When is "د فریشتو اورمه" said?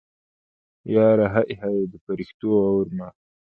1.91-3.07